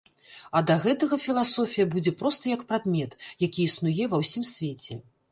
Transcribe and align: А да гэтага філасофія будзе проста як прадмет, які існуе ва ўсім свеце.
А 0.59 0.59
да 0.69 0.75
гэтага 0.83 1.17
філасофія 1.25 1.83
будзе 1.95 2.13
проста 2.21 2.43
як 2.51 2.63
прадмет, 2.71 3.11
які 3.47 3.67
існуе 3.73 4.07
ва 4.15 4.21
ўсім 4.23 4.43
свеце. 4.53 4.97